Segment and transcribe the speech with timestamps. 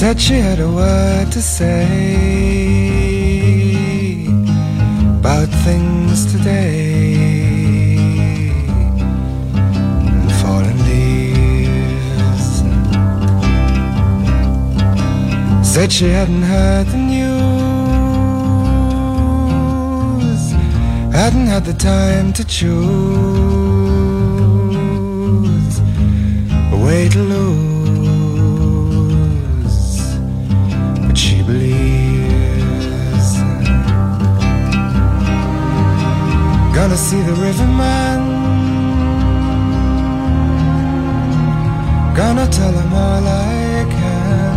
[0.00, 1.84] Said she had a word to say
[5.20, 7.20] about things today.
[9.52, 12.62] And fallen leaves.
[15.70, 17.32] Said she hadn't heard the news.
[21.12, 22.70] Hadn't had the time to choose
[26.72, 27.59] a way to lose,
[36.90, 38.20] Gonna see the riverman.
[42.16, 44.56] Gonna tell him all I can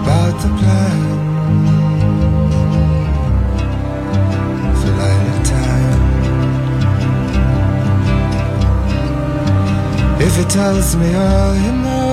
[0.00, 1.00] about the plan.
[5.00, 6.02] light time.
[10.20, 12.10] If he tells me all he knows,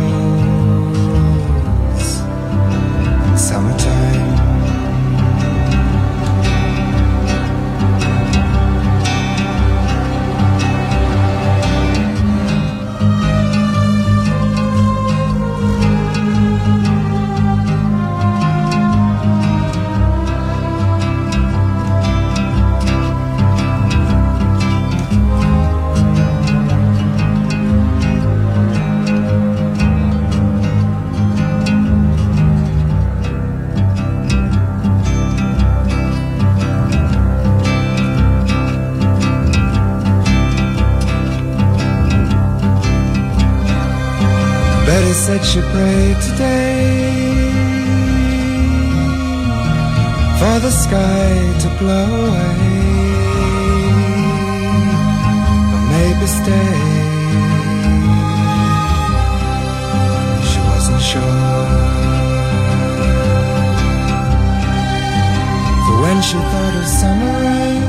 [3.40, 3.97] summertime.
[45.08, 47.24] Betty said she prayed today
[50.38, 51.32] for the sky
[51.62, 52.58] to blow away,
[55.74, 56.76] or maybe stay.
[60.50, 61.68] She wasn't sure.
[65.86, 67.84] For when she thought of summer rain,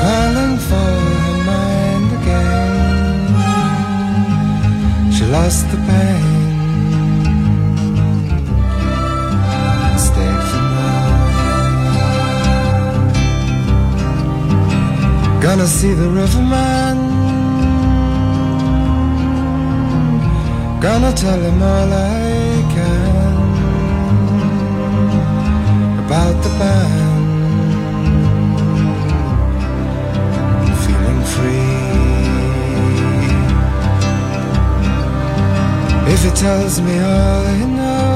[0.00, 0.59] calling
[5.20, 6.22] She lost the pain.
[10.50, 11.20] for more.
[15.42, 16.96] Gonna see the riverman.
[20.80, 23.36] Gonna tell him all I can
[26.02, 26.99] about the band.
[36.12, 38.10] If it tells me all it knows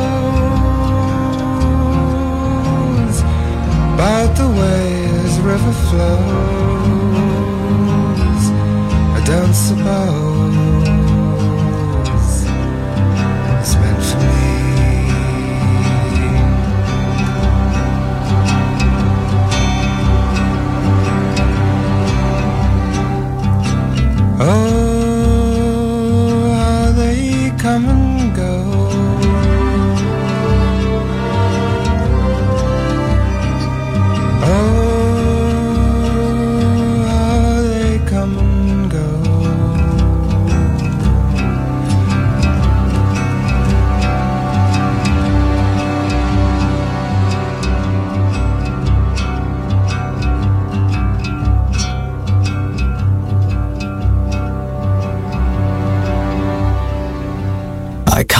[3.95, 6.15] about the way this river flows,
[9.17, 10.55] I don't suppose
[13.61, 14.43] it's meant for me.
[24.41, 24.74] Oh,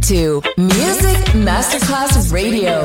[0.00, 2.82] To Music Masterclass Radio.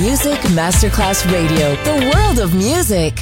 [0.00, 3.14] Music Masterclass Radio, the world of music.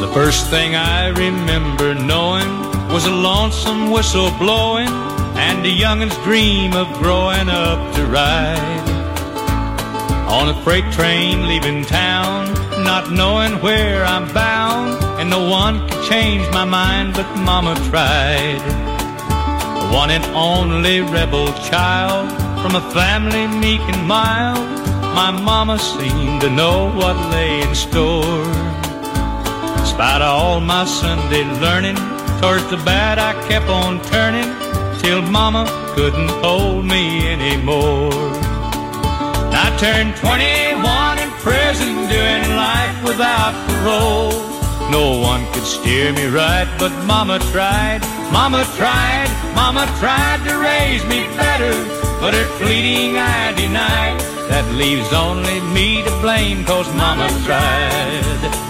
[0.00, 4.88] The first thing I remember knowing was a lonesome whistle blowing
[5.36, 8.80] and a youngin's dream of growing up to ride
[10.28, 12.52] on a freight train leaving town,
[12.84, 18.60] not knowing where I'm bound, and no one could change my mind, but Mama tried.
[19.78, 22.30] The one and only rebel child
[22.62, 24.66] from a family meek and mild,
[25.14, 28.44] my Mama seemed to know what lay in store.
[29.84, 31.96] Spite of all my Sunday learning,
[32.40, 34.48] towards the bad I kept on turning
[35.02, 38.10] till Mama couldn't hold me anymore.
[39.52, 44.32] I turned 21 in prison doing life without parole.
[44.90, 48.00] No one could steer me right, but Mama tried,
[48.32, 51.72] Mama tried, Mama tried to raise me better,
[52.20, 54.18] but her pleading I denied.
[54.48, 58.69] That leaves only me to blame, cause Mama tried.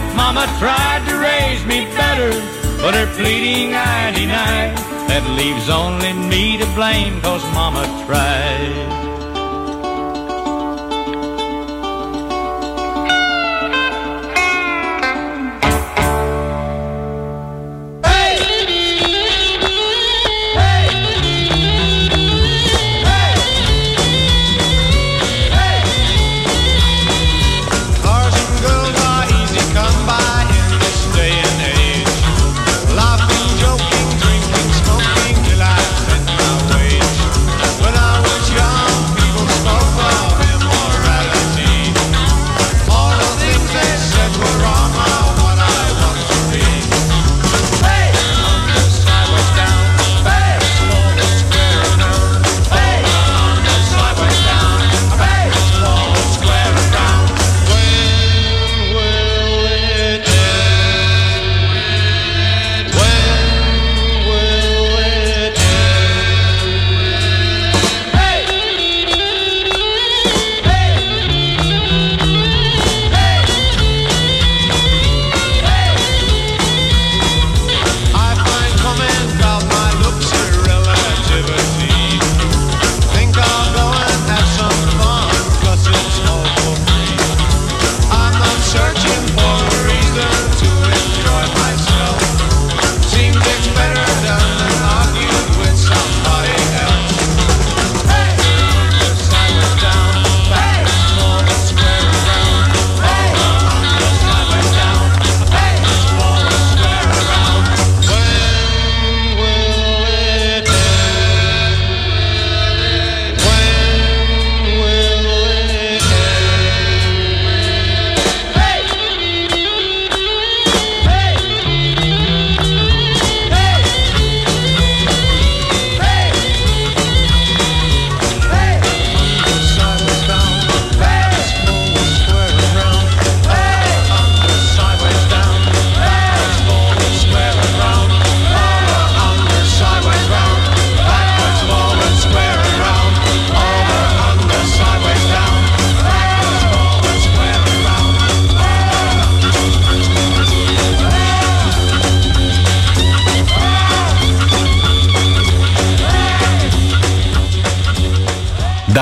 [0.15, 2.31] Mama tried to raise me better,
[2.81, 4.77] but her pleading I denied.
[5.09, 8.50] That leaves only me to blame, cause Mama tried.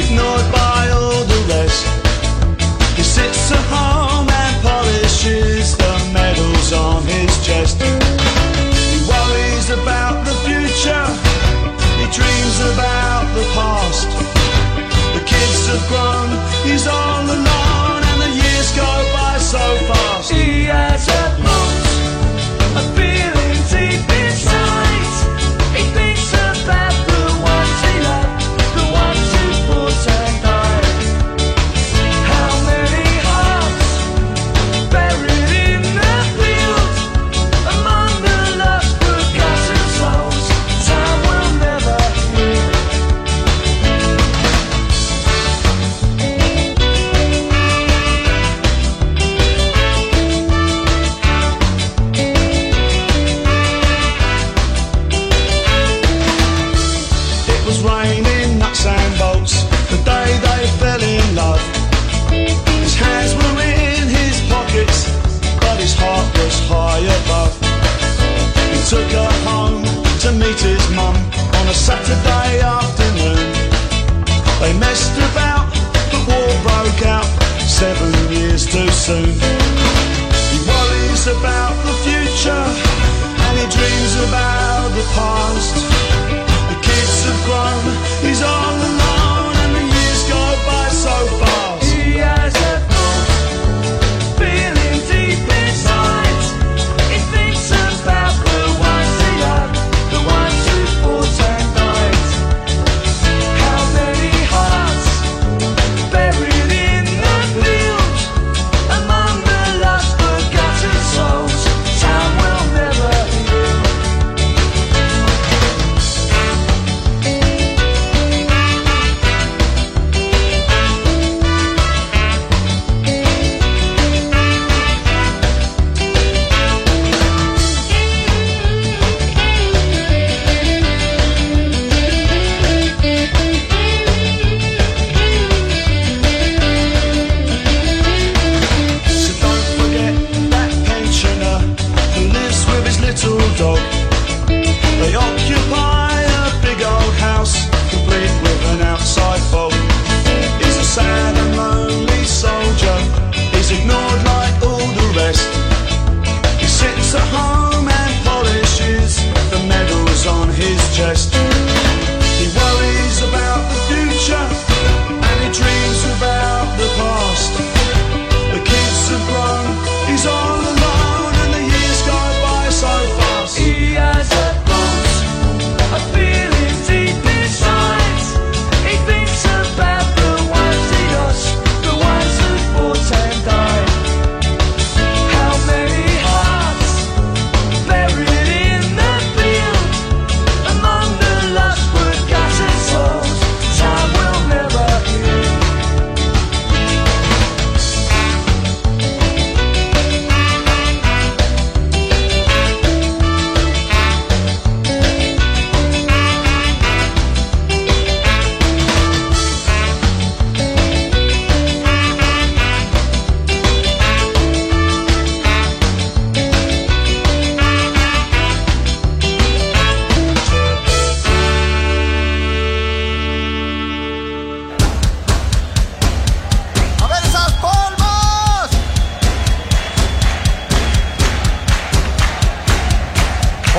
[0.00, 1.84] ignored by all the rest.
[2.96, 7.99] He sits at home and polishes the medals on his chest.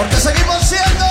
[0.01, 1.10] porque seguimos siendo